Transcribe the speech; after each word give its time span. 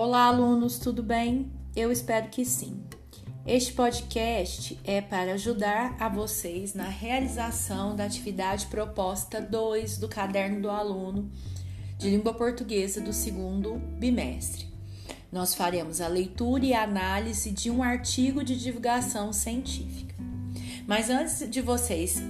Olá, 0.00 0.26
alunos, 0.26 0.78
tudo 0.78 1.02
bem? 1.02 1.50
Eu 1.74 1.90
espero 1.90 2.28
que 2.28 2.44
sim. 2.44 2.84
Este 3.44 3.72
podcast 3.72 4.78
é 4.84 5.00
para 5.00 5.32
ajudar 5.32 5.96
a 5.98 6.08
vocês 6.08 6.72
na 6.72 6.88
realização 6.88 7.96
da 7.96 8.04
atividade 8.04 8.66
proposta 8.66 9.40
2 9.40 9.98
do 9.98 10.08
caderno 10.08 10.62
do 10.62 10.70
aluno 10.70 11.28
de 11.98 12.10
língua 12.10 12.32
portuguesa 12.32 13.00
do 13.00 13.12
segundo 13.12 13.74
bimestre. 13.98 14.68
Nós 15.32 15.52
faremos 15.56 16.00
a 16.00 16.06
leitura 16.06 16.64
e 16.64 16.72
análise 16.72 17.50
de 17.50 17.68
um 17.68 17.82
artigo 17.82 18.44
de 18.44 18.56
divulgação 18.56 19.32
científica. 19.32 20.14
Mas 20.86 21.10
antes 21.10 21.50
de 21.50 21.60
vocês 21.60 22.22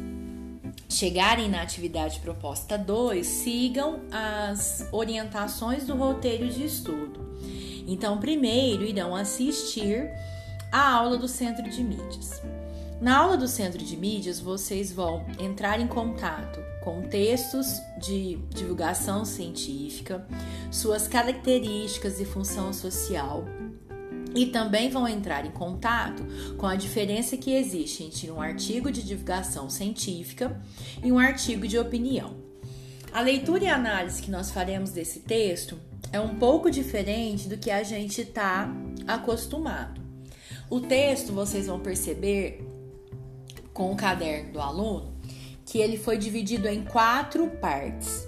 chegarem 0.88 1.50
na 1.50 1.60
atividade 1.60 2.18
proposta 2.20 2.78
2, 2.78 3.26
sigam 3.26 4.00
as 4.10 4.88
orientações 4.90 5.86
do 5.86 5.94
roteiro 5.94 6.48
de 6.48 6.64
estudo. 6.64 7.27
Então, 7.88 8.18
primeiro 8.18 8.84
irão 8.84 9.16
assistir 9.16 10.10
a 10.70 10.92
aula 10.92 11.16
do 11.16 11.26
Centro 11.26 11.68
de 11.70 11.82
Mídias. 11.82 12.42
Na 13.00 13.16
aula 13.16 13.36
do 13.36 13.48
Centro 13.48 13.82
de 13.82 13.96
Mídias, 13.96 14.38
vocês 14.38 14.92
vão 14.92 15.24
entrar 15.38 15.80
em 15.80 15.86
contato 15.86 16.60
com 16.84 17.00
textos 17.00 17.80
de 17.98 18.36
divulgação 18.50 19.24
científica, 19.24 20.26
suas 20.70 21.08
características 21.08 22.20
e 22.20 22.26
função 22.26 22.74
social, 22.74 23.44
e 24.34 24.46
também 24.46 24.90
vão 24.90 25.08
entrar 25.08 25.46
em 25.46 25.50
contato 25.50 26.22
com 26.58 26.66
a 26.66 26.76
diferença 26.76 27.38
que 27.38 27.52
existe 27.52 28.04
entre 28.04 28.30
um 28.30 28.40
artigo 28.40 28.92
de 28.92 29.02
divulgação 29.02 29.70
científica 29.70 30.60
e 31.02 31.10
um 31.10 31.18
artigo 31.18 31.66
de 31.66 31.78
opinião. 31.78 32.36
A 33.12 33.22
leitura 33.22 33.64
e 33.64 33.68
análise 33.68 34.20
que 34.20 34.30
nós 34.30 34.50
faremos 34.50 34.90
desse 34.90 35.20
texto 35.20 35.80
é 36.12 36.20
um 36.20 36.36
pouco 36.36 36.70
diferente 36.70 37.48
do 37.48 37.58
que 37.58 37.70
a 37.70 37.82
gente 37.82 38.22
está 38.22 38.68
acostumado. 39.06 40.00
O 40.70 40.80
texto, 40.80 41.32
vocês 41.32 41.66
vão 41.66 41.80
perceber 41.80 42.66
com 43.72 43.92
o 43.92 43.96
caderno 43.96 44.52
do 44.52 44.60
aluno 44.60 45.16
que 45.64 45.78
ele 45.78 45.98
foi 45.98 46.16
dividido 46.16 46.66
em 46.66 46.82
quatro 46.82 47.46
partes. 47.48 48.26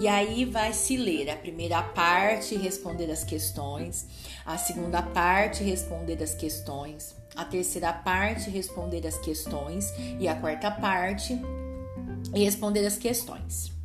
E 0.00 0.08
aí 0.08 0.44
vai 0.44 0.72
se 0.72 0.96
ler 0.96 1.28
a 1.28 1.36
primeira 1.36 1.82
parte, 1.82 2.56
responder 2.56 3.10
as 3.10 3.22
questões, 3.22 4.06
a 4.46 4.56
segunda 4.56 5.02
parte, 5.02 5.62
responder 5.62 6.22
as 6.22 6.34
questões, 6.34 7.14
a 7.36 7.44
terceira 7.44 7.92
parte, 7.92 8.48
responder 8.48 9.06
as 9.06 9.18
questões 9.18 9.92
e 10.18 10.26
a 10.26 10.34
quarta 10.34 10.70
parte, 10.70 11.38
responder 12.32 12.86
as 12.86 12.96
questões. 12.96 13.79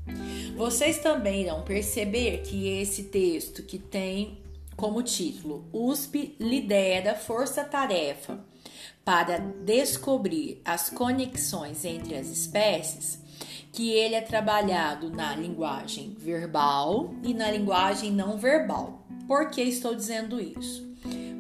Vocês 0.56 1.00
também 1.00 1.42
irão 1.42 1.64
perceber 1.64 2.42
que 2.44 2.70
esse 2.70 3.04
texto 3.04 3.62
que 3.62 3.78
tem 3.78 4.42
como 4.78 5.04
título 5.04 5.66
USP 5.74 6.34
lidera 6.40 7.14
força-tarefa 7.14 8.40
para 9.04 9.38
descobrir 9.38 10.62
as 10.64 10.90
conexões 10.90 11.84
entre 11.84 12.16
as 12.16 12.28
espécies, 12.28 13.20
que 13.74 13.92
ele 13.92 14.16
é 14.16 14.22
trabalhado 14.22 15.10
na 15.10 15.36
linguagem 15.36 16.16
verbal 16.18 17.14
e 17.22 17.34
na 17.34 17.52
linguagem 17.52 18.14
não 18.14 18.38
verbal. 18.38 19.06
Por 19.28 19.50
que 19.50 19.62
estou 19.62 19.94
dizendo 19.94 20.40
isso? 20.40 20.90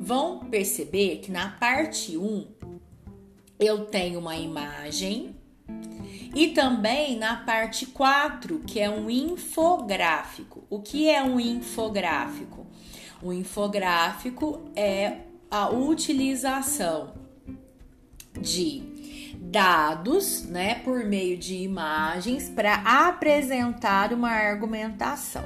Vão 0.02 0.40
perceber 0.40 1.20
que 1.20 1.32
na 1.32 1.52
parte 1.52 2.18
1 2.18 2.48
eu 3.58 3.86
tenho 3.86 4.20
uma 4.20 4.36
imagem 4.36 5.34
e 6.36 6.50
também 6.50 7.18
na 7.18 7.38
parte 7.38 7.86
4, 7.86 8.60
que 8.68 8.80
é 8.80 8.90
um 8.90 9.10
infográfico. 9.10 10.66
O 10.70 10.82
que 10.82 11.10
é 11.10 11.24
um 11.24 11.40
infográfico? 11.40 12.68
O 13.24 13.32
infográfico 13.32 14.70
é 14.76 15.20
a 15.50 15.70
utilização 15.70 17.14
de 18.38 18.84
dados, 19.40 20.44
né, 20.44 20.76
por 20.84 21.06
meio 21.06 21.38
de 21.38 21.56
imagens 21.56 22.50
para 22.50 23.08
apresentar 23.08 24.12
uma 24.12 24.30
argumentação. 24.30 25.46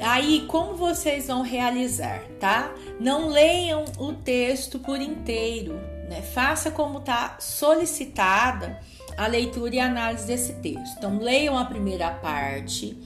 Aí, 0.00 0.46
como 0.46 0.74
vocês 0.74 1.26
vão 1.26 1.42
realizar, 1.42 2.22
tá? 2.40 2.72
Não 2.98 3.28
leiam 3.28 3.84
o 3.98 4.12
texto 4.12 4.78
por 4.78 5.00
inteiro, 5.00 5.78
né? 6.08 6.22
Faça 6.22 6.70
como 6.70 6.98
está 6.98 7.36
solicitada 7.38 8.80
a 9.16 9.26
leitura 9.26 9.74
e 9.74 9.80
análise 9.80 10.26
desse 10.26 10.54
texto. 10.54 10.96
Então, 10.98 11.18
leiam 11.18 11.56
a 11.56 11.64
primeira 11.64 12.10
parte, 12.10 12.96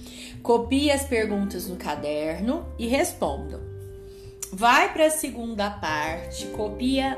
copie 0.42 0.90
as 0.90 1.04
perguntas 1.04 1.68
no 1.68 1.76
caderno 1.76 2.66
e 2.78 2.86
respondam. 2.86 3.60
Vai 4.52 4.92
para 4.92 5.06
a 5.06 5.10
segunda 5.10 5.70
parte, 5.70 6.46
copia 6.48 7.16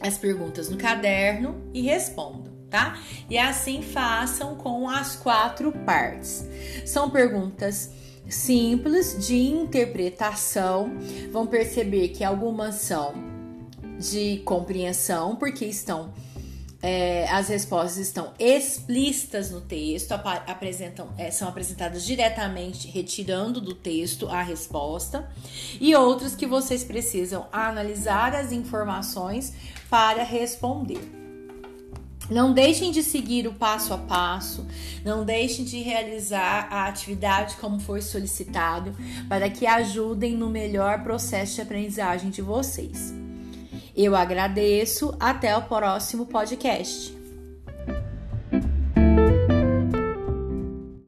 as 0.00 0.16
perguntas 0.16 0.70
no 0.70 0.78
caderno 0.78 1.62
e 1.74 1.82
respondam, 1.82 2.52
tá? 2.70 2.98
E 3.28 3.36
assim 3.36 3.82
façam 3.82 4.54
com 4.54 4.88
as 4.88 5.16
quatro 5.16 5.72
partes. 5.84 6.46
São 6.86 7.10
perguntas 7.10 7.90
simples 8.28 9.26
de 9.26 9.36
interpretação. 9.36 10.92
Vão 11.30 11.46
perceber 11.46 12.08
que 12.08 12.24
algumas 12.24 12.76
são 12.76 13.27
de 13.98 14.38
compreensão, 14.44 15.36
porque 15.36 15.64
estão 15.64 16.12
é, 16.80 17.28
as 17.28 17.48
respostas 17.48 17.98
estão 17.98 18.32
explícitas 18.38 19.50
no 19.50 19.60
texto, 19.60 20.12
apresentam, 20.12 21.08
é, 21.18 21.30
são 21.30 21.48
apresentadas 21.48 22.04
diretamente, 22.04 22.88
retirando 22.88 23.60
do 23.60 23.74
texto 23.74 24.28
a 24.28 24.42
resposta, 24.42 25.28
e 25.80 25.94
outras 25.94 26.36
que 26.36 26.46
vocês 26.46 26.84
precisam 26.84 27.46
analisar 27.50 28.34
as 28.34 28.52
informações 28.52 29.52
para 29.90 30.22
responder. 30.22 31.00
Não 32.30 32.52
deixem 32.52 32.92
de 32.92 33.02
seguir 33.02 33.48
o 33.48 33.54
passo 33.54 33.94
a 33.94 33.98
passo, 33.98 34.66
não 35.02 35.24
deixem 35.24 35.64
de 35.64 35.80
realizar 35.80 36.68
a 36.70 36.86
atividade 36.86 37.56
como 37.56 37.80
foi 37.80 38.02
solicitado, 38.02 38.94
para 39.28 39.48
que 39.48 39.66
ajudem 39.66 40.36
no 40.36 40.50
melhor 40.50 41.02
processo 41.02 41.56
de 41.56 41.62
aprendizagem 41.62 42.28
de 42.28 42.42
vocês. 42.42 43.17
Eu 43.98 44.14
agradeço. 44.14 45.12
Até 45.18 45.56
o 45.56 45.62
próximo 45.62 46.24
podcast. 46.24 47.17